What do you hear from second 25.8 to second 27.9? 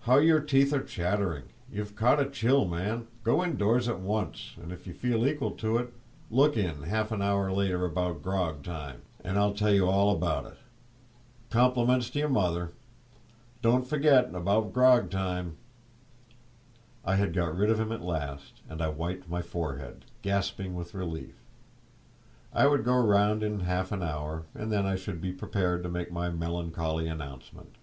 to make my melancholy announcement.